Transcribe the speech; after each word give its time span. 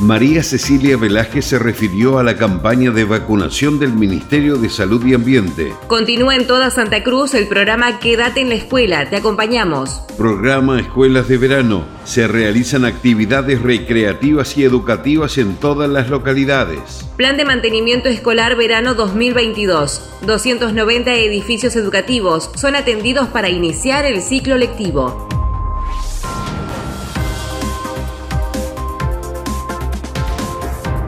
María 0.00 0.42
Cecilia 0.42 0.96
Velázquez 0.96 1.44
se 1.44 1.58
refirió 1.58 2.18
a 2.18 2.22
la 2.22 2.38
campaña 2.38 2.90
de 2.90 3.04
vacunación 3.04 3.78
del 3.78 3.92
Ministerio 3.92 4.56
de 4.56 4.70
Salud 4.70 5.04
y 5.04 5.12
Ambiente. 5.12 5.74
Continúa 5.88 6.36
en 6.36 6.46
toda 6.46 6.70
Santa 6.70 7.02
Cruz 7.02 7.34
el 7.34 7.46
programa 7.48 7.98
Quédate 7.98 8.40
en 8.40 8.48
la 8.48 8.54
escuela, 8.54 9.10
te 9.10 9.16
acompañamos. 9.16 10.00
Programa 10.16 10.80
Escuelas 10.80 11.28
de 11.28 11.36
Verano. 11.36 11.84
Se 12.04 12.26
realizan 12.26 12.86
actividades 12.86 13.60
recreativas 13.60 14.56
y 14.56 14.64
educativas 14.64 15.36
en 15.36 15.56
todas 15.56 15.90
las 15.90 16.08
localidades. 16.08 17.06
Plan 17.16 17.36
de 17.36 17.44
mantenimiento 17.44 18.08
escolar 18.08 18.56
verano 18.56 18.94
2022. 18.94 20.20
290 20.26 21.12
edificios 21.12 21.76
educativos 21.76 22.50
son 22.54 22.74
atendidos 22.74 23.28
para 23.28 23.50
iniciar 23.50 24.06
el 24.06 24.22
ciclo 24.22 24.56
lectivo. 24.56 25.39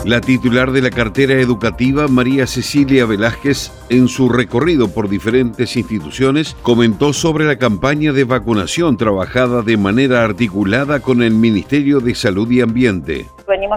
La 0.05 0.21
titular 0.21 0.73
de 0.73 0.83
la 0.83 0.91
cartera 0.91 1.35
educativa, 1.35 2.09
María 2.09 2.49
Cecilia 2.49 3.07
Velázquez, 3.07 3.71
en 3.89 4.09
su 4.09 4.29
recorrido 4.29 4.89
por 4.89 5.09
diferentes 5.09 5.77
instituciones, 5.77 6.57
comentó 6.63 7.13
sobre 7.13 7.45
la 7.45 7.57
campaña 7.57 8.13
de 8.13 8.25
vacunación 8.25 8.97
trabajada 8.97 9.63
de 9.63 9.77
manera 9.77 10.25
articulada 10.25 10.99
con 10.99 11.23
el 11.23 11.35
Ministerio 11.35 12.01
de 12.01 12.17
Salud 12.17 12.51
y 12.51 12.63
Ambiente 12.63 13.27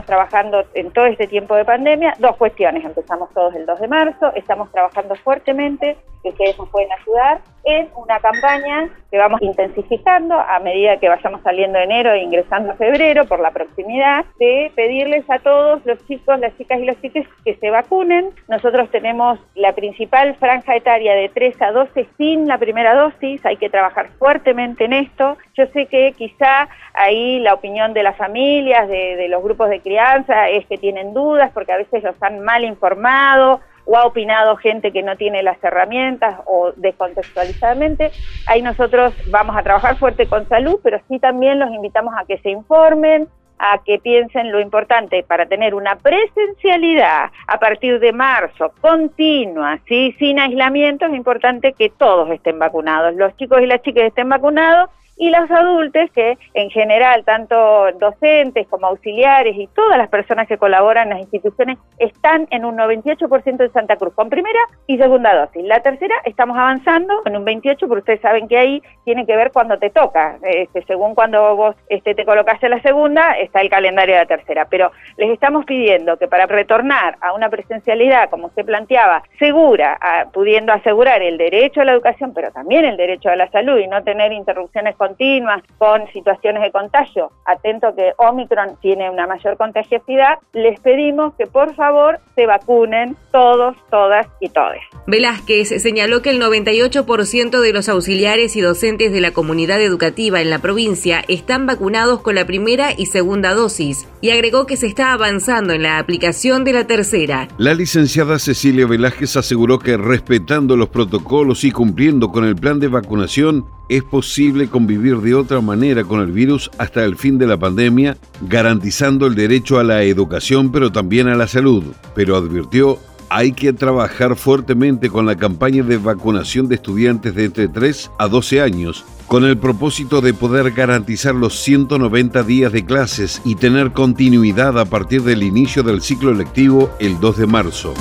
trabajando 0.03 0.65
en 0.73 0.91
todo 0.91 1.05
este 1.05 1.27
tiempo 1.27 1.55
de 1.55 1.63
pandemia, 1.63 2.15
dos 2.17 2.35
cuestiones. 2.37 2.83
Empezamos 2.83 3.29
todos 3.33 3.53
el 3.53 3.67
2 3.67 3.79
de 3.79 3.87
marzo, 3.87 4.33
estamos 4.35 4.71
trabajando 4.71 5.15
fuertemente, 5.15 5.95
que 6.23 6.29
ustedes 6.29 6.57
nos 6.57 6.69
pueden 6.69 6.89
ayudar, 6.91 7.39
en 7.65 7.89
una 7.95 8.19
campaña 8.19 8.89
que 9.09 9.17
vamos 9.17 9.41
intensificando 9.41 10.39
a 10.39 10.59
medida 10.59 10.97
que 10.97 11.09
vayamos 11.09 11.41
saliendo 11.41 11.79
de 11.79 11.85
enero 11.85 12.11
e 12.11 12.21
ingresando 12.21 12.71
a 12.71 12.75
febrero 12.75 13.25
por 13.25 13.39
la 13.39 13.51
proximidad, 13.51 14.25
de 14.39 14.71
pedirles 14.75 15.27
a 15.29 15.39
todos 15.39 15.83
los 15.85 16.05
chicos, 16.07 16.39
las 16.39 16.55
chicas 16.57 16.79
y 16.79 16.85
los 16.85 17.01
chicos 17.01 17.25
que 17.43 17.55
se 17.55 17.69
vacunen. 17.71 18.29
Nosotros 18.47 18.89
tenemos 18.91 19.39
la 19.55 19.73
principal 19.73 20.35
franja 20.35 20.75
etaria 20.75 21.15
de 21.15 21.29
3 21.29 21.61
a 21.61 21.71
12 21.71 22.07
sin 22.17 22.47
la 22.47 22.59
primera 22.59 22.93
dosis, 22.93 23.43
hay 23.45 23.57
que 23.57 23.69
trabajar 23.69 24.09
fuertemente 24.19 24.85
en 24.85 24.93
esto. 24.93 25.37
Yo 25.55 25.65
sé 25.67 25.87
que 25.87 26.13
quizá 26.13 26.69
ahí 26.93 27.39
la 27.39 27.55
opinión 27.55 27.93
de 27.93 28.03
las 28.03 28.15
familias, 28.15 28.87
de, 28.87 29.15
de 29.15 29.27
los 29.27 29.41
grupos 29.41 29.69
de 29.69 29.79
crianza 29.85 30.49
es 30.49 30.65
que 30.65 30.77
tienen 30.77 31.13
dudas 31.13 31.51
porque 31.53 31.71
a 31.71 31.77
veces 31.77 32.03
los 32.03 32.21
han 32.21 32.43
mal 32.43 32.65
informado 32.65 33.61
o 33.85 33.95
ha 33.95 34.05
opinado 34.05 34.57
gente 34.57 34.91
que 34.91 35.03
no 35.03 35.15
tiene 35.15 35.43
las 35.43 35.63
herramientas 35.63 36.39
o 36.47 36.71
descontextualizadamente. 36.75 38.11
Ahí 38.47 38.63
nosotros 38.63 39.13
vamos 39.29 39.55
a 39.55 39.61
trabajar 39.61 39.95
fuerte 39.97 40.25
con 40.27 40.49
salud, 40.49 40.79
pero 40.83 40.99
sí 41.07 41.19
también 41.19 41.59
los 41.59 41.69
invitamos 41.71 42.15
a 42.17 42.25
que 42.25 42.39
se 42.39 42.49
informen, 42.49 43.27
a 43.59 43.77
que 43.85 43.99
piensen 43.99 44.51
lo 44.51 44.59
importante 44.59 45.23
para 45.23 45.45
tener 45.45 45.75
una 45.75 45.95
presencialidad 45.97 47.29
a 47.47 47.59
partir 47.59 47.99
de 47.99 48.11
marzo 48.11 48.73
continua, 48.81 49.79
¿sí? 49.87 50.15
sin 50.19 50.39
aislamiento, 50.39 51.05
es 51.05 51.13
importante 51.13 51.73
que 51.73 51.89
todos 51.89 52.29
estén 52.31 52.59
vacunados, 52.59 53.15
los 53.15 53.37
chicos 53.37 53.61
y 53.61 53.67
las 53.67 53.81
chicas 53.83 54.05
estén 54.05 54.29
vacunados 54.29 54.89
y 55.17 55.29
los 55.29 55.49
adultos 55.49 56.09
que 56.13 56.37
en 56.53 56.69
general, 56.69 57.23
tanto 57.23 57.91
docentes 57.93 58.67
como 58.67 58.87
auxiliares 58.87 59.55
y 59.55 59.67
todas 59.67 59.97
las 59.97 60.09
personas 60.09 60.47
que 60.47 60.57
colaboran 60.57 61.07
en 61.07 61.17
las 61.17 61.19
instituciones 61.21 61.77
están 61.97 62.47
en 62.51 62.65
un 62.65 62.77
98% 62.77 63.63
en 63.63 63.73
Santa 63.73 63.95
Cruz, 63.95 64.13
con 64.13 64.29
primera 64.29 64.59
y 64.87 64.97
segunda 64.97 65.35
dosis. 65.35 65.63
La 65.63 65.81
tercera 65.81 66.15
estamos 66.25 66.57
avanzando 66.57 67.21
en 67.25 67.37
un 67.37 67.45
28%, 67.45 67.87
porque 67.87 67.99
ustedes 67.99 68.21
saben 68.21 68.47
que 68.47 68.57
ahí 68.57 68.81
tiene 69.05 69.25
que 69.25 69.35
ver 69.35 69.51
cuando 69.51 69.77
te 69.77 69.89
toca, 69.89 70.37
este, 70.43 70.83
según 70.85 71.15
cuando 71.15 71.55
vos 71.55 71.75
este, 71.89 72.15
te 72.15 72.25
colocaste 72.25 72.69
la 72.69 72.81
segunda, 72.81 73.33
está 73.39 73.61
el 73.61 73.69
calendario 73.69 74.15
de 74.15 74.21
la 74.21 74.27
tercera, 74.27 74.67
pero 74.69 74.91
les 75.17 75.29
estamos 75.29 75.65
pidiendo 75.65 76.17
que 76.17 76.27
para 76.27 76.45
retornar 76.45 77.17
a 77.21 77.33
una 77.33 77.49
presencialidad, 77.49 78.29
como 78.29 78.47
usted 78.47 78.65
planteaba, 78.65 79.23
segura, 79.39 79.97
pudiendo 80.33 80.73
asegurar 80.73 81.21
el 81.21 81.37
derecho 81.37 81.81
a 81.81 81.85
la 81.85 81.93
educación, 81.93 82.33
pero 82.33 82.51
también 82.51 82.85
el 82.85 82.97
derecho 82.97 83.29
a 83.29 83.35
la 83.35 83.49
salud 83.51 83.77
y 83.77 83.87
no 83.87 84.03
tener 84.03 84.31
interrupciones 84.31 84.95
continuas 85.07 85.61
con 85.77 86.01
situaciones 86.13 86.63
de 86.63 86.71
contagio, 86.71 87.31
atento 87.45 87.93
que 87.95 88.13
Omicron 88.17 88.77
tiene 88.81 89.09
una 89.09 89.27
mayor 89.27 89.55
contagiosidad, 89.57 90.39
les 90.53 90.79
pedimos 90.79 91.33
que 91.35 91.45
por 91.45 91.75
favor 91.75 92.19
se 92.35 92.47
vacunen 92.47 93.15
todos, 93.31 93.75
todas 93.91 94.27
y 94.39 94.49
todes. 94.49 94.81
Velázquez 95.05 95.81
señaló 95.81 96.21
que 96.21 96.31
el 96.31 96.41
98% 96.41 97.61
de 97.61 97.73
los 97.73 97.87
auxiliares 97.89 98.55
y 98.55 98.61
docentes 98.61 99.11
de 99.11 99.21
la 99.21 99.31
comunidad 99.31 99.79
educativa 99.81 100.41
en 100.41 100.49
la 100.49 100.59
provincia 100.59 101.23
están 101.27 101.67
vacunados 101.67 102.21
con 102.21 102.33
la 102.33 102.45
primera 102.45 102.89
y 102.97 103.05
segunda 103.05 103.53
dosis 103.53 104.07
y 104.21 104.31
agregó 104.31 104.65
que 104.65 104.77
se 104.77 104.87
está 104.87 105.13
avanzando 105.13 105.73
en 105.73 105.83
la 105.83 105.99
aplicación 105.99 106.63
de 106.63 106.73
la 106.73 106.87
tercera. 106.87 107.47
La 107.57 107.75
licenciada 107.75 108.39
Cecilia 108.39 108.87
Velázquez 108.87 109.37
aseguró 109.37 109.77
que 109.77 109.97
respetando 109.97 110.75
los 110.75 110.89
protocolos 110.89 111.63
y 111.63 111.71
cumpliendo 111.71 112.29
con 112.31 112.45
el 112.45 112.55
plan 112.55 112.79
de 112.79 112.87
vacunación, 112.87 113.65
es 113.89 114.03
posible 114.03 114.67
convivir 114.67 115.17
de 115.17 115.35
otra 115.35 115.61
manera 115.61 116.03
con 116.03 116.21
el 116.21 116.31
virus 116.31 116.71
hasta 116.77 117.03
el 117.03 117.15
fin 117.15 117.37
de 117.37 117.47
la 117.47 117.57
pandemia, 117.57 118.17
garantizando 118.41 119.27
el 119.27 119.35
derecho 119.35 119.79
a 119.79 119.83
la 119.83 120.03
educación 120.03 120.71
pero 120.71 120.91
también 120.91 121.27
a 121.27 121.35
la 121.35 121.47
salud. 121.47 121.83
Pero 122.15 122.35
advirtió, 122.35 122.99
hay 123.29 123.51
que 123.51 123.73
trabajar 123.73 124.35
fuertemente 124.35 125.09
con 125.09 125.25
la 125.25 125.35
campaña 125.35 125.83
de 125.83 125.97
vacunación 125.97 126.67
de 126.67 126.75
estudiantes 126.75 127.35
de 127.35 127.45
entre 127.45 127.67
3 127.67 128.11
a 128.17 128.27
12 128.27 128.61
años, 128.61 129.03
con 129.27 129.43
el 129.43 129.57
propósito 129.57 130.21
de 130.21 130.33
poder 130.33 130.71
garantizar 130.71 131.33
los 131.33 131.59
190 131.61 132.43
días 132.43 132.71
de 132.71 132.85
clases 132.85 133.41
y 133.43 133.55
tener 133.55 133.91
continuidad 133.91 134.79
a 134.79 134.85
partir 134.85 135.23
del 135.23 135.43
inicio 135.43 135.83
del 135.83 136.01
ciclo 136.01 136.33
lectivo 136.33 136.91
el 136.99 137.19
2 137.19 137.37
de 137.37 137.47
marzo. 137.47 137.93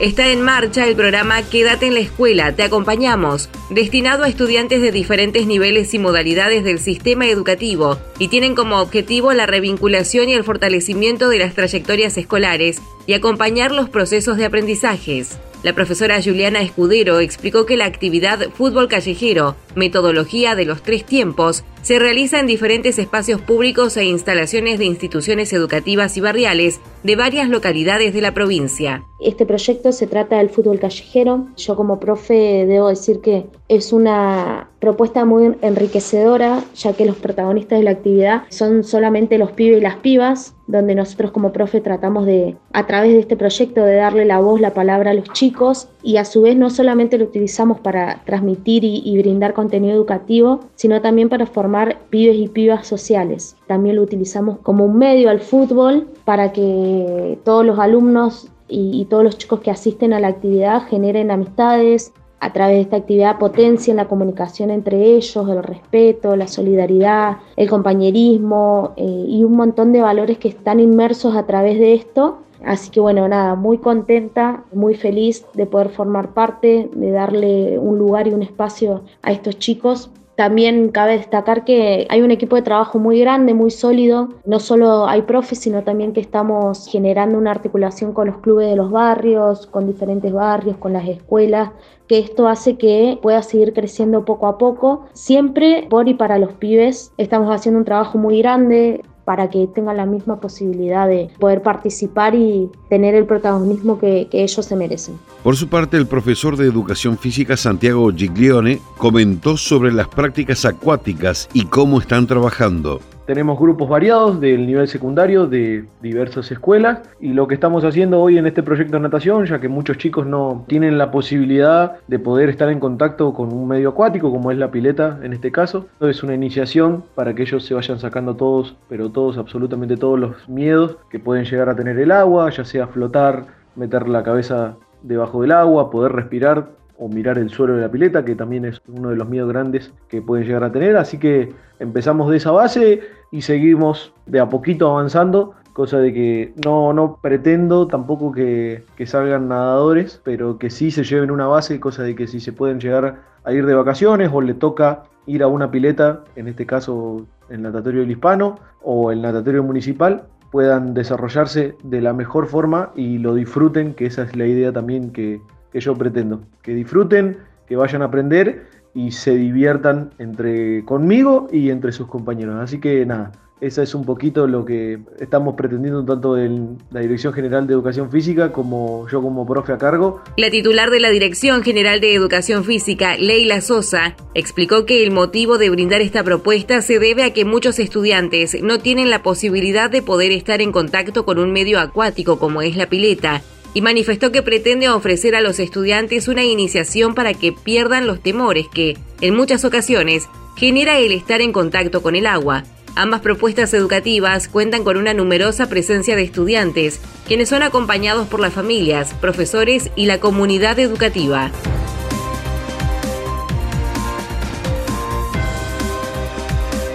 Está 0.00 0.28
en 0.28 0.40
marcha 0.40 0.86
el 0.86 0.96
programa 0.96 1.42
Quédate 1.42 1.86
en 1.86 1.92
la 1.92 2.00
escuela, 2.00 2.56
te 2.56 2.62
acompañamos, 2.62 3.50
destinado 3.68 4.24
a 4.24 4.30
estudiantes 4.30 4.80
de 4.80 4.92
diferentes 4.92 5.46
niveles 5.46 5.92
y 5.92 5.98
modalidades 5.98 6.64
del 6.64 6.78
sistema 6.78 7.26
educativo, 7.26 7.98
y 8.18 8.28
tienen 8.28 8.54
como 8.54 8.80
objetivo 8.80 9.34
la 9.34 9.44
revinculación 9.44 10.30
y 10.30 10.32
el 10.32 10.42
fortalecimiento 10.42 11.28
de 11.28 11.40
las 11.40 11.52
trayectorias 11.52 12.16
escolares 12.16 12.80
y 13.06 13.12
acompañar 13.12 13.72
los 13.72 13.90
procesos 13.90 14.38
de 14.38 14.46
aprendizajes. 14.46 15.38
La 15.62 15.74
profesora 15.74 16.22
Juliana 16.22 16.62
Escudero 16.62 17.20
explicó 17.20 17.66
que 17.66 17.76
la 17.76 17.84
actividad 17.84 18.48
Fútbol 18.54 18.88
Callejero, 18.88 19.54
metodología 19.74 20.54
de 20.54 20.64
los 20.64 20.82
tres 20.82 21.04
tiempos, 21.04 21.62
se 21.90 21.98
realiza 21.98 22.38
en 22.38 22.46
diferentes 22.46 23.00
espacios 23.00 23.40
públicos 23.40 23.96
e 23.96 24.04
instalaciones 24.04 24.78
de 24.78 24.84
instituciones 24.84 25.52
educativas 25.52 26.16
y 26.16 26.20
barriales 26.20 26.80
de 27.02 27.16
varias 27.16 27.48
localidades 27.48 28.14
de 28.14 28.20
la 28.20 28.32
provincia. 28.32 29.02
Este 29.18 29.44
proyecto 29.44 29.90
se 29.90 30.06
trata 30.06 30.38
del 30.38 30.50
fútbol 30.50 30.78
callejero. 30.78 31.48
Yo 31.56 31.74
como 31.74 31.98
profe 31.98 32.64
debo 32.64 32.90
decir 32.90 33.20
que 33.20 33.46
es 33.70 33.92
una 33.92 34.68
propuesta 34.80 35.24
muy 35.24 35.54
enriquecedora, 35.62 36.64
ya 36.74 36.92
que 36.92 37.04
los 37.04 37.14
protagonistas 37.14 37.78
de 37.78 37.84
la 37.84 37.92
actividad 37.92 38.42
son 38.48 38.82
solamente 38.82 39.38
los 39.38 39.52
pibes 39.52 39.78
y 39.78 39.80
las 39.80 39.94
pibas, 39.94 40.56
donde 40.66 40.96
nosotros 40.96 41.30
como 41.30 41.52
profe 41.52 41.80
tratamos 41.80 42.26
de, 42.26 42.56
a 42.72 42.88
través 42.88 43.12
de 43.12 43.20
este 43.20 43.36
proyecto, 43.36 43.84
de 43.84 43.94
darle 43.94 44.24
la 44.24 44.40
voz, 44.40 44.60
la 44.60 44.74
palabra 44.74 45.12
a 45.12 45.14
los 45.14 45.32
chicos 45.32 45.88
y 46.02 46.16
a 46.16 46.24
su 46.24 46.42
vez 46.42 46.56
no 46.56 46.68
solamente 46.68 47.16
lo 47.16 47.26
utilizamos 47.26 47.78
para 47.78 48.24
transmitir 48.24 48.82
y, 48.82 49.16
brindar 49.18 49.54
contenido 49.54 49.94
educativo, 49.94 50.60
sino 50.74 51.00
también 51.00 51.28
para 51.28 51.46
formar 51.46 52.00
pibes 52.10 52.38
y 52.38 52.48
pibas 52.48 52.88
sociales. 52.88 53.56
También 53.68 53.94
lo 53.94 54.02
utilizamos 54.02 54.58
como 54.64 54.84
un 54.84 54.98
medio 54.98 55.30
al 55.30 55.38
fútbol 55.38 56.08
para 56.24 56.52
que 56.52 57.38
todos 57.44 57.64
los 57.64 57.78
alumnos 57.78 58.50
y, 58.70 59.04
todos 59.06 59.24
los 59.24 59.38
chicos 59.38 59.60
que 59.60 59.70
asisten 59.70 60.12
a 60.12 60.20
la 60.20 60.28
actividad 60.28 60.82
generen 60.88 61.30
amistades, 61.30 62.12
a 62.40 62.52
través 62.52 62.76
de 62.76 62.82
esta 62.82 62.96
actividad 62.96 63.38
potencien 63.38 63.96
la 63.96 64.08
comunicación 64.08 64.70
entre 64.70 65.04
ellos, 65.14 65.48
el 65.48 65.62
respeto, 65.62 66.36
la 66.36 66.48
solidaridad, 66.48 67.36
el 67.56 67.68
compañerismo 67.68 68.94
eh, 68.96 69.24
y 69.28 69.44
un 69.44 69.52
montón 69.52 69.92
de 69.92 70.00
valores 70.00 70.38
que 70.38 70.48
están 70.48 70.80
inmersos 70.80 71.36
a 71.36 71.46
través 71.46 71.78
de 71.78 71.94
esto. 71.94 72.38
Así 72.64 72.90
que 72.90 73.00
bueno, 73.00 73.26
nada, 73.28 73.54
muy 73.54 73.78
contenta, 73.78 74.64
muy 74.72 74.94
feliz 74.94 75.46
de 75.54 75.66
poder 75.66 75.90
formar 75.90 76.34
parte, 76.34 76.90
de 76.92 77.10
darle 77.10 77.78
un 77.78 77.98
lugar 77.98 78.26
y 78.26 78.32
un 78.32 78.42
espacio 78.42 79.02
a 79.22 79.32
estos 79.32 79.58
chicos 79.58 80.10
También 80.40 80.88
cabe 80.88 81.18
destacar 81.18 81.66
que 81.66 82.06
hay 82.08 82.22
un 82.22 82.30
equipo 82.30 82.56
de 82.56 82.62
trabajo 82.62 82.98
muy 82.98 83.20
grande, 83.20 83.52
muy 83.52 83.70
sólido. 83.70 84.30
No 84.46 84.58
solo 84.58 85.06
hay 85.06 85.20
profes, 85.20 85.58
sino 85.58 85.82
también 85.84 86.14
que 86.14 86.22
estamos 86.22 86.88
generando 86.88 87.36
una 87.36 87.50
articulación 87.50 88.14
con 88.14 88.28
los 88.28 88.38
clubes 88.38 88.70
de 88.70 88.74
los 88.74 88.90
barrios, 88.90 89.66
con 89.66 89.86
diferentes 89.86 90.32
barrios, 90.32 90.78
con 90.78 90.94
las 90.94 91.06
escuelas, 91.06 91.72
que 92.08 92.20
esto 92.20 92.48
hace 92.48 92.78
que 92.78 93.18
pueda 93.20 93.42
seguir 93.42 93.74
creciendo 93.74 94.24
poco 94.24 94.46
a 94.46 94.56
poco. 94.56 95.04
Siempre 95.12 95.86
por 95.90 96.08
y 96.08 96.14
para 96.14 96.38
los 96.38 96.54
pibes 96.54 97.12
estamos 97.18 97.54
haciendo 97.54 97.78
un 97.80 97.84
trabajo 97.84 98.16
muy 98.16 98.38
grande 98.38 99.02
para 99.30 99.48
que 99.48 99.68
tengan 99.68 99.96
la 99.96 100.06
misma 100.06 100.40
posibilidad 100.40 101.06
de 101.06 101.30
poder 101.38 101.62
participar 101.62 102.34
y 102.34 102.68
tener 102.88 103.14
el 103.14 103.26
protagonismo 103.26 103.96
que, 103.96 104.26
ellos 104.32 104.66
se 104.66 104.74
merecen. 104.74 105.20
Por 105.44 105.54
su 105.54 105.68
parte, 105.68 105.96
el 105.96 106.08
profesor 106.08 106.56
de 106.56 106.66
Educación 106.66 107.16
Física 107.16 107.56
Santiago 107.56 108.10
Giglione 108.10 108.80
comentó 108.98 109.56
sobre 109.56 109.92
las 109.92 110.08
prácticas 110.08 110.64
acuáticas 110.64 111.48
y 111.52 111.66
cómo 111.66 112.00
están 112.00 112.26
trabajando. 112.26 113.00
Tenemos 113.30 113.60
grupos 113.60 113.88
variados 113.88 114.40
del 114.40 114.66
nivel 114.66 114.88
secundario 114.88 115.46
de 115.46 115.84
diversas 116.02 116.50
escuelas 116.50 116.98
y 117.20 117.32
lo 117.32 117.46
que 117.46 117.54
estamos 117.54 117.84
haciendo 117.84 118.20
hoy 118.20 118.38
en 118.38 118.48
este 118.48 118.64
proyecto 118.64 118.96
de 118.96 119.04
natación, 119.04 119.46
ya 119.46 119.60
que 119.60 119.68
muchos 119.68 119.98
chicos 119.98 120.26
no 120.26 120.64
tienen 120.66 120.98
la 120.98 121.12
posibilidad 121.12 121.98
de 122.08 122.18
poder 122.18 122.48
estar 122.48 122.68
en 122.70 122.80
contacto 122.80 123.32
con 123.32 123.52
un 123.52 123.68
medio 123.68 123.90
acuático 123.90 124.32
como 124.32 124.50
es 124.50 124.58
la 124.58 124.72
pileta 124.72 125.20
en 125.22 125.32
este 125.32 125.52
caso, 125.52 125.86
es 126.00 126.24
una 126.24 126.34
iniciación 126.34 127.04
para 127.14 127.32
que 127.32 127.42
ellos 127.42 127.64
se 127.64 127.72
vayan 127.72 128.00
sacando 128.00 128.34
todos, 128.34 128.74
pero 128.88 129.10
todos, 129.10 129.38
absolutamente 129.38 129.96
todos 129.96 130.18
los 130.18 130.48
miedos 130.48 130.96
que 131.08 131.20
pueden 131.20 131.44
llegar 131.44 131.68
a 131.68 131.76
tener 131.76 132.00
el 132.00 132.10
agua, 132.10 132.50
ya 132.50 132.64
sea 132.64 132.88
flotar, 132.88 133.44
meter 133.76 134.08
la 134.08 134.24
cabeza 134.24 134.74
debajo 135.04 135.42
del 135.42 135.52
agua, 135.52 135.92
poder 135.92 136.10
respirar 136.10 136.70
o 136.98 137.08
mirar 137.08 137.38
el 137.38 137.48
suelo 137.48 137.76
de 137.76 137.82
la 137.82 137.90
pileta, 137.90 138.24
que 138.24 138.34
también 138.34 138.64
es 138.66 138.82
uno 138.88 139.08
de 139.08 139.16
los 139.16 139.28
miedos 139.28 139.48
grandes 139.48 139.92
que 140.08 140.20
pueden 140.20 140.44
llegar 140.46 140.64
a 140.64 140.72
tener. 140.72 140.96
Así 140.96 141.18
que 141.18 141.54
empezamos 141.80 142.30
de 142.30 142.36
esa 142.36 142.52
base 142.52 143.00
y 143.32 143.42
seguimos 143.42 144.14
de 144.26 144.38
a 144.38 144.48
poquito 144.48 144.88
avanzando, 144.90 145.54
cosa 145.72 145.98
de 145.98 146.12
que 146.12 146.54
no, 146.64 146.92
no 146.92 147.18
pretendo 147.20 147.86
tampoco 147.86 148.32
que, 148.32 148.84
que 148.96 149.06
salgan 149.06 149.48
nadadores, 149.48 150.20
pero 150.22 150.58
que 150.58 150.70
sí 150.70 150.90
se 150.90 151.02
lleven 151.04 151.30
una 151.30 151.46
base, 151.46 151.80
cosa 151.80 152.04
de 152.04 152.14
que 152.14 152.26
si 152.26 152.38
se 152.38 152.52
pueden 152.52 152.78
llegar 152.78 153.22
a 153.42 153.52
ir 153.52 153.66
de 153.66 153.74
vacaciones 153.74 154.30
o 154.32 154.40
le 154.40 154.54
toca 154.54 155.04
ir 155.26 155.42
a 155.42 155.48
una 155.48 155.70
pileta, 155.70 156.22
en 156.36 156.48
este 156.48 156.66
caso 156.66 157.26
el 157.48 157.62
natatorio 157.62 158.00
del 158.02 158.10
hispano 158.10 158.58
o 158.82 159.10
el 159.10 159.22
natatorio 159.22 159.62
municipal, 159.62 160.24
puedan 160.50 160.94
desarrollarse 160.94 161.76
de 161.82 162.00
la 162.00 162.12
mejor 162.12 162.46
forma 162.46 162.90
y 162.94 163.18
lo 163.18 163.34
disfruten, 163.34 163.94
que 163.94 164.06
esa 164.06 164.24
es 164.24 164.36
la 164.36 164.46
idea 164.46 164.72
también 164.72 165.10
que, 165.12 165.40
que 165.72 165.80
yo 165.80 165.94
pretendo. 165.94 166.40
Que 166.62 166.74
disfruten, 166.74 167.38
que 167.66 167.76
vayan 167.76 168.02
a 168.02 168.06
aprender 168.06 168.66
y 168.94 169.12
se 169.12 169.36
diviertan 169.36 170.10
entre 170.18 170.84
conmigo 170.84 171.48
y 171.52 171.70
entre 171.70 171.92
sus 171.92 172.06
compañeros. 172.06 172.56
Así 172.60 172.80
que 172.80 173.06
nada, 173.06 173.32
esa 173.60 173.82
es 173.82 173.94
un 173.94 174.04
poquito 174.04 174.46
lo 174.46 174.64
que 174.64 175.00
estamos 175.18 175.54
pretendiendo 175.54 176.04
tanto 176.04 176.38
en 176.38 176.78
la 176.90 177.00
Dirección 177.00 177.32
General 177.32 177.66
de 177.66 177.74
Educación 177.74 178.10
Física 178.10 178.52
como 178.52 179.06
yo 179.08 179.20
como 179.20 179.46
profe 179.46 179.72
a 179.72 179.78
cargo. 179.78 180.22
La 180.36 180.50
titular 180.50 180.90
de 180.90 181.00
la 181.00 181.10
Dirección 181.10 181.62
General 181.62 182.00
de 182.00 182.14
Educación 182.14 182.64
Física, 182.64 183.16
Leila 183.16 183.60
Sosa, 183.60 184.16
explicó 184.34 184.86
que 184.86 185.02
el 185.02 185.10
motivo 185.10 185.58
de 185.58 185.68
brindar 185.68 186.00
esta 186.00 186.24
propuesta 186.24 186.80
se 186.80 186.98
debe 186.98 187.22
a 187.22 187.34
que 187.34 187.44
muchos 187.44 187.78
estudiantes 187.78 188.62
no 188.62 188.78
tienen 188.78 189.10
la 189.10 189.22
posibilidad 189.22 189.90
de 189.90 190.02
poder 190.02 190.32
estar 190.32 190.62
en 190.62 190.72
contacto 190.72 191.26
con 191.26 191.38
un 191.38 191.52
medio 191.52 191.80
acuático 191.80 192.38
como 192.38 192.62
es 192.62 192.76
la 192.76 192.86
pileta 192.86 193.42
y 193.74 193.82
manifestó 193.82 194.32
que 194.32 194.42
pretende 194.42 194.88
ofrecer 194.88 195.34
a 195.34 195.40
los 195.40 195.58
estudiantes 195.60 196.28
una 196.28 196.44
iniciación 196.44 197.14
para 197.14 197.34
que 197.34 197.52
pierdan 197.52 198.06
los 198.06 198.22
temores 198.22 198.66
que, 198.72 198.96
en 199.20 199.36
muchas 199.36 199.64
ocasiones, 199.64 200.28
genera 200.56 200.98
el 200.98 201.12
estar 201.12 201.40
en 201.40 201.52
contacto 201.52 202.02
con 202.02 202.16
el 202.16 202.26
agua. 202.26 202.64
Ambas 202.96 203.20
propuestas 203.20 203.72
educativas 203.72 204.48
cuentan 204.48 204.82
con 204.82 204.96
una 204.96 205.14
numerosa 205.14 205.68
presencia 205.68 206.16
de 206.16 206.22
estudiantes, 206.22 207.00
quienes 207.26 207.48
son 207.48 207.62
acompañados 207.62 208.26
por 208.26 208.40
las 208.40 208.52
familias, 208.52 209.14
profesores 209.14 209.90
y 209.94 210.06
la 210.06 210.18
comunidad 210.18 210.78
educativa. 210.78 211.52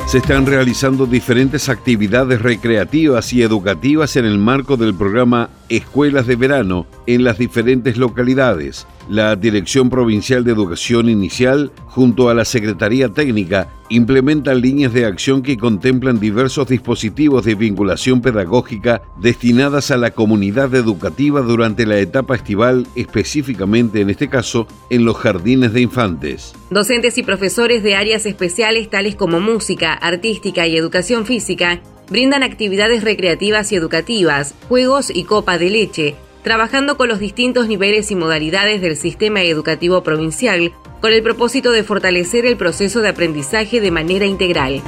Se 0.05 0.19
están 0.19 0.45
realizando 0.45 1.07
diferentes 1.07 1.67
actividades 1.67 2.41
recreativas 2.41 3.33
y 3.33 3.41
educativas 3.41 4.15
en 4.15 4.25
el 4.25 4.37
marco 4.37 4.77
del 4.77 4.93
programa 4.93 5.49
Escuelas 5.67 6.27
de 6.27 6.35
Verano 6.35 6.85
en 7.07 7.23
las 7.23 7.39
diferentes 7.39 7.97
localidades. 7.97 8.85
La 9.07 9.35
Dirección 9.35 9.89
Provincial 9.89 10.43
de 10.43 10.51
Educación 10.51 11.09
Inicial, 11.09 11.71
junto 11.85 12.29
a 12.29 12.33
la 12.33 12.43
Secretaría 12.43 13.09
Técnica, 13.09 13.69
implementan 13.89 14.61
líneas 14.61 14.93
de 14.93 15.05
acción 15.05 15.43
que 15.43 15.57
contemplan 15.57 16.19
diversos 16.19 16.67
dispositivos 16.67 17.45
de 17.45 17.53
vinculación 17.53 18.21
pedagógica 18.21 19.03
destinadas 19.21 19.91
a 19.91 19.97
la 19.97 20.11
comunidad 20.11 20.73
educativa 20.73 21.41
durante 21.41 21.85
la 21.85 21.99
etapa 21.99 22.35
estival, 22.35 22.87
específicamente 22.95 24.01
en 24.01 24.09
este 24.09 24.27
caso 24.27 24.67
en 24.89 25.05
los 25.05 25.17
jardines 25.17 25.73
de 25.73 25.81
infantes. 25.81 26.53
Docentes 26.71 27.17
y 27.19 27.23
profesores 27.23 27.83
de 27.83 27.95
áreas 27.95 28.25
especiales 28.25 28.89
tales 28.89 29.15
como 29.15 29.39
música, 29.39 29.93
artística 29.93 30.65
y 30.65 30.77
educación 30.77 31.25
física 31.25 31.79
brindan 32.09 32.43
actividades 32.43 33.03
recreativas 33.03 33.71
y 33.71 33.75
educativas, 33.75 34.55
juegos 34.67 35.11
y 35.13 35.23
copa 35.23 35.57
de 35.57 35.69
leche, 35.69 36.15
trabajando 36.45 36.95
con 36.95 37.07
los 37.09 37.17
distintos 37.17 37.67
niveles 37.67 38.11
y 38.11 38.15
modalidades 38.15 38.79
del 38.79 38.95
sistema 38.95 39.41
educativo 39.41 40.03
provincial, 40.03 40.73
con 41.01 41.11
el 41.11 41.23
propósito 41.23 41.71
de 41.71 41.81
fortalecer 41.83 42.45
el 42.45 42.55
proceso 42.55 43.01
de 43.01 43.09
aprendizaje 43.09 43.81
de 43.81 43.89
manera 43.89 44.27
integral. 44.27 44.83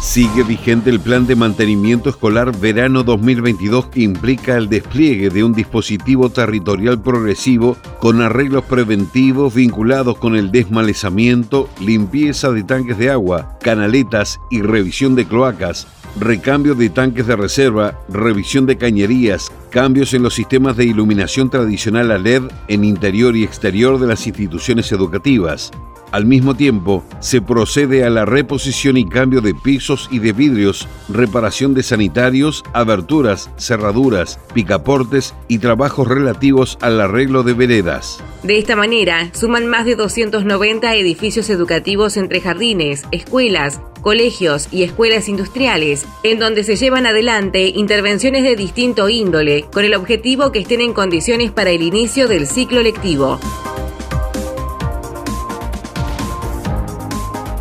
Sigue 0.00 0.44
vigente 0.44 0.88
el 0.88 0.98
plan 0.98 1.26
de 1.26 1.36
mantenimiento 1.36 2.08
escolar 2.08 2.58
verano 2.58 3.02
2022 3.02 3.86
que 3.88 4.00
implica 4.00 4.56
el 4.56 4.70
despliegue 4.70 5.28
de 5.28 5.44
un 5.44 5.52
dispositivo 5.52 6.30
territorial 6.30 7.02
progresivo 7.02 7.76
con 8.00 8.22
arreglos 8.22 8.64
preventivos 8.64 9.54
vinculados 9.54 10.16
con 10.16 10.36
el 10.36 10.50
desmalezamiento, 10.52 11.68
limpieza 11.80 12.50
de 12.50 12.62
tanques 12.62 12.96
de 12.96 13.10
agua, 13.10 13.58
canaletas 13.60 14.40
y 14.50 14.62
revisión 14.62 15.14
de 15.14 15.26
cloacas, 15.26 15.86
recambio 16.18 16.74
de 16.74 16.90
tanques 16.90 17.26
de 17.26 17.36
reserva, 17.36 17.98
revisión 18.08 18.66
de 18.66 18.76
cañerías, 18.76 19.52
cambios 19.70 20.14
en 20.14 20.22
los 20.22 20.34
sistemas 20.34 20.76
de 20.76 20.84
iluminación 20.84 21.50
tradicional 21.50 22.10
a 22.10 22.18
LED 22.18 22.44
en 22.68 22.84
interior 22.84 23.36
y 23.36 23.44
exterior 23.44 23.98
de 23.98 24.06
las 24.06 24.26
instituciones 24.26 24.92
educativas. 24.92 25.70
Al 26.12 26.26
mismo 26.26 26.54
tiempo, 26.54 27.02
se 27.20 27.40
procede 27.40 28.04
a 28.04 28.10
la 28.10 28.26
reposición 28.26 28.98
y 28.98 29.08
cambio 29.08 29.40
de 29.40 29.54
pisos 29.54 30.08
y 30.12 30.18
de 30.18 30.34
vidrios, 30.34 30.86
reparación 31.08 31.72
de 31.72 31.82
sanitarios, 31.82 32.62
aberturas, 32.74 33.50
cerraduras, 33.56 34.38
picaportes 34.52 35.34
y 35.48 35.58
trabajos 35.58 36.06
relativos 36.06 36.76
al 36.82 37.00
arreglo 37.00 37.44
de 37.44 37.54
veredas. 37.54 38.22
De 38.42 38.58
esta 38.58 38.76
manera, 38.76 39.30
suman 39.32 39.66
más 39.66 39.86
de 39.86 39.96
290 39.96 40.94
edificios 40.96 41.48
educativos 41.48 42.18
entre 42.18 42.42
jardines, 42.42 43.04
escuelas, 43.10 43.80
colegios 44.02 44.68
y 44.70 44.82
escuelas 44.82 45.28
industriales, 45.28 46.06
en 46.22 46.38
donde 46.38 46.64
se 46.64 46.76
llevan 46.76 47.06
adelante 47.06 47.68
intervenciones 47.68 48.42
de 48.42 48.56
distinto 48.56 49.08
índole, 49.08 49.64
con 49.72 49.84
el 49.84 49.94
objetivo 49.94 50.52
que 50.52 50.58
estén 50.58 50.82
en 50.82 50.92
condiciones 50.92 51.50
para 51.50 51.70
el 51.70 51.80
inicio 51.80 52.28
del 52.28 52.46
ciclo 52.46 52.82
lectivo. 52.82 53.40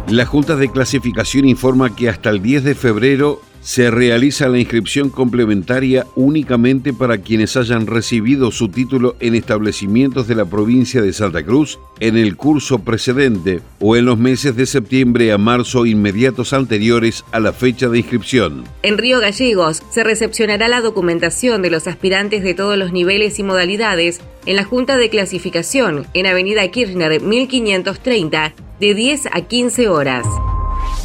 La 0.10 0.26
Junta 0.26 0.58
de 0.58 0.70
Clasificación 0.70 1.48
informa 1.48 1.96
que 1.96 2.10
hasta 2.10 2.32
el 2.32 2.42
10 2.42 2.66
de 2.66 2.76
febrero 2.76 3.42
se 3.62 3.92
realiza 3.92 4.50
la 4.50 4.60
inscripción 4.60 5.10
complementaria 5.10 6.06
únicamente 6.16 6.94
para 6.94 7.20
quienes 7.20 7.56
hayan 7.58 7.88
recibido 7.88 8.52
su 8.52 8.70
título 8.70 9.16
en 9.20 9.36
establecimientos 9.36 10.28
de 10.28 10.36
la 10.36 10.46
provincia 10.46 11.02
de 11.02 11.14
Santa 11.14 11.44
Cruz 11.44 11.80
en 12.00 12.18
el 12.18 12.36
curso 12.36 12.80
precedente 12.80 13.62
o 13.80 13.96
en 13.96 14.06
los 14.06 14.18
meses 14.18 14.56
de 14.56 14.66
septiembre 14.66 15.32
a 15.32 15.38
marzo 15.38 15.86
inmediatos 15.86 16.54
anteriores 16.54 17.24
a 17.32 17.40
la 17.40 17.54
fecha 17.54 17.88
de 17.88 18.00
inscripción. 18.00 18.64
En 18.82 18.98
Río 18.98 19.20
Gallegos 19.20 19.84
se 19.92 20.04
recepcionará 20.04 20.68
la 20.68 20.82
documentación 20.82 21.62
de 21.62 21.70
los 21.70 21.88
aspirantes 21.88 22.44
de 22.44 22.54
todos 22.54 22.78
los 22.78 22.92
niveles 22.92 23.38
y 23.40 23.44
modalidades 23.44 24.22
en 24.46 24.56
la 24.56 24.64
Junta 24.64 24.98
de 24.98 25.10
Clasificación 25.10 26.08
en 26.14 26.26
Avenida 26.26 26.68
Kirchner 26.70 27.22
1530 27.22 28.54
de 28.80 28.94
10 28.96 29.28
a 29.32 29.42
15 29.42 29.90
horas. 29.90 30.26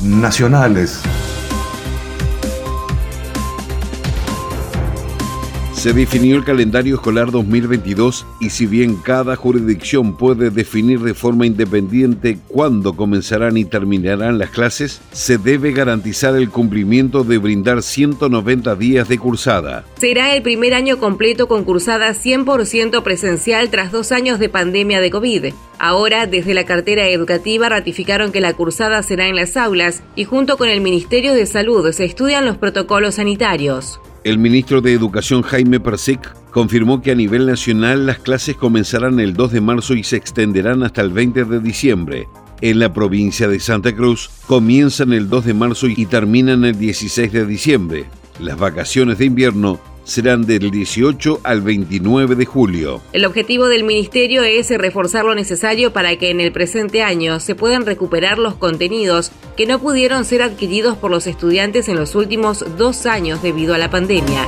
Nacionales. 0.02 1.02
Se 5.76 5.92
definió 5.92 6.36
el 6.36 6.44
calendario 6.44 6.94
escolar 6.94 7.30
2022 7.30 8.26
y 8.40 8.48
si 8.48 8.64
bien 8.64 8.96
cada 8.96 9.36
jurisdicción 9.36 10.16
puede 10.16 10.48
definir 10.48 11.00
de 11.00 11.12
forma 11.12 11.44
independiente 11.44 12.38
cuándo 12.48 12.96
comenzarán 12.96 13.58
y 13.58 13.66
terminarán 13.66 14.38
las 14.38 14.48
clases, 14.48 15.02
se 15.12 15.36
debe 15.36 15.72
garantizar 15.72 16.34
el 16.34 16.48
cumplimiento 16.48 17.24
de 17.24 17.36
brindar 17.36 17.82
190 17.82 18.74
días 18.74 19.06
de 19.06 19.18
cursada. 19.18 19.84
Será 19.98 20.34
el 20.34 20.42
primer 20.42 20.72
año 20.72 20.98
completo 20.98 21.46
con 21.46 21.62
cursada 21.62 22.14
100% 22.14 23.02
presencial 23.02 23.68
tras 23.68 23.92
dos 23.92 24.12
años 24.12 24.38
de 24.38 24.48
pandemia 24.48 25.02
de 25.02 25.10
COVID. 25.10 25.44
Ahora, 25.78 26.26
desde 26.26 26.54
la 26.54 26.64
cartera 26.64 27.06
educativa 27.08 27.68
ratificaron 27.68 28.32
que 28.32 28.40
la 28.40 28.54
cursada 28.54 29.02
será 29.02 29.28
en 29.28 29.36
las 29.36 29.58
aulas 29.58 30.02
y 30.16 30.24
junto 30.24 30.56
con 30.56 30.70
el 30.70 30.80
Ministerio 30.80 31.34
de 31.34 31.44
Salud 31.44 31.92
se 31.92 32.06
estudian 32.06 32.46
los 32.46 32.56
protocolos 32.56 33.16
sanitarios. 33.16 34.00
El 34.26 34.38
ministro 34.38 34.80
de 34.80 34.92
Educación 34.92 35.42
Jaime 35.42 35.78
Persic 35.78 36.34
confirmó 36.50 37.00
que 37.00 37.12
a 37.12 37.14
nivel 37.14 37.46
nacional 37.46 38.06
las 38.06 38.18
clases 38.18 38.56
comenzarán 38.56 39.20
el 39.20 39.34
2 39.34 39.52
de 39.52 39.60
marzo 39.60 39.94
y 39.94 40.02
se 40.02 40.16
extenderán 40.16 40.82
hasta 40.82 41.00
el 41.00 41.10
20 41.10 41.44
de 41.44 41.60
diciembre. 41.60 42.26
En 42.60 42.80
la 42.80 42.92
provincia 42.92 43.46
de 43.46 43.60
Santa 43.60 43.94
Cruz 43.94 44.30
comienzan 44.48 45.12
el 45.12 45.28
2 45.28 45.44
de 45.44 45.54
marzo 45.54 45.86
y 45.86 46.06
terminan 46.06 46.64
el 46.64 46.76
16 46.76 47.30
de 47.30 47.46
diciembre. 47.46 48.06
Las 48.40 48.58
vacaciones 48.58 49.18
de 49.18 49.26
invierno 49.26 49.78
serán 50.06 50.46
del 50.46 50.70
18 50.70 51.40
al 51.42 51.60
29 51.60 52.36
de 52.36 52.46
julio. 52.46 53.02
El 53.12 53.26
objetivo 53.26 53.68
del 53.68 53.84
ministerio 53.84 54.42
es 54.42 54.70
reforzar 54.70 55.24
lo 55.24 55.34
necesario 55.34 55.92
para 55.92 56.16
que 56.16 56.30
en 56.30 56.40
el 56.40 56.52
presente 56.52 57.02
año 57.02 57.40
se 57.40 57.54
puedan 57.54 57.84
recuperar 57.84 58.38
los 58.38 58.54
contenidos 58.54 59.32
que 59.56 59.66
no 59.66 59.80
pudieron 59.80 60.24
ser 60.24 60.42
adquiridos 60.42 60.96
por 60.96 61.10
los 61.10 61.26
estudiantes 61.26 61.88
en 61.88 61.96
los 61.96 62.14
últimos 62.14 62.64
dos 62.78 63.04
años 63.04 63.42
debido 63.42 63.74
a 63.74 63.78
la 63.78 63.90
pandemia. 63.90 64.46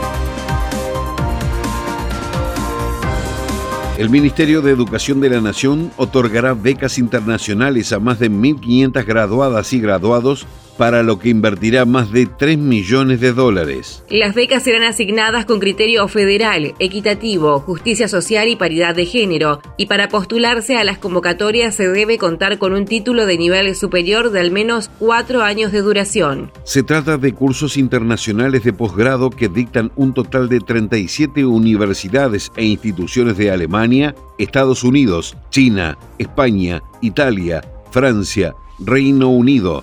El 3.98 4.10
Ministerio 4.10 4.62
de 4.62 4.70
Educación 4.70 5.20
de 5.20 5.28
la 5.28 5.40
Nación 5.40 5.90
otorgará 5.96 6.54
becas 6.54 6.98
internacionales 6.98 7.92
a 7.92 7.98
más 7.98 8.20
de 8.20 8.30
1.500 8.30 9.04
graduadas 9.04 9.72
y 9.72 9.80
graduados 9.80 10.46
para 10.78 11.02
lo 11.02 11.18
que 11.18 11.28
invertirá 11.28 11.85
más 11.85 12.12
de 12.12 12.26
3 12.26 12.56
millones 12.56 13.20
de 13.20 13.32
dólares. 13.32 14.04
Las 14.08 14.35
becas 14.35 14.62
serán 14.62 14.85
asignadas 14.85 15.44
con 15.44 15.58
criterio 15.58 16.06
federal, 16.08 16.75
equitativo, 16.78 17.61
justicia 17.61 18.08
social 18.08 18.49
y 18.49 18.56
paridad 18.56 18.94
de 18.94 19.04
género, 19.04 19.61
y 19.76 19.87
para 19.87 20.08
postularse 20.08 20.78
a 20.78 20.85
las 20.85 20.99
convocatorias 20.99 21.75
se 21.75 21.88
debe 21.88 22.16
contar 22.16 22.58
con 22.58 22.73
un 22.73 22.87
título 22.87 23.26
de 23.26 23.37
nivel 23.37 23.75
superior 23.75 24.30
de 24.30 24.40
al 24.40 24.52
menos 24.52 24.90
cuatro 24.99 25.42
años 25.42 25.73
de 25.73 25.82
duración. 25.82 26.52
Se 26.62 26.85
trata 26.85 27.18
de 27.18 27.35
cursos 27.35 27.76
internacionales 27.76 28.62
de 28.62 28.73
posgrado 28.73 29.30
que 29.30 29.49
dictan 29.49 29.90
un 29.97 30.14
total 30.14 30.49
de 30.49 30.61
37 30.61 31.44
universidades 31.44 32.52
e 32.56 32.64
instituciones 32.64 33.37
de 33.37 33.50
Alemania, 33.50 34.14
Estados 34.38 34.85
Unidos, 34.85 35.37
China, 35.50 35.99
España, 36.18 36.80
Italia, 37.02 37.62
Francia, 37.90 38.54
Reino 38.78 39.28
Unido, 39.30 39.82